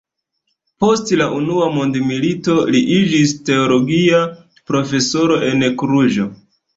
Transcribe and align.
Post 0.83 1.11
la 1.21 1.25
unua 1.39 1.67
mondmilito 1.75 2.55
li 2.75 2.81
iĝis 2.95 3.33
teologia 3.49 4.23
profesoro 4.73 5.37
en 5.51 5.67
Kluĵo. 5.83 6.27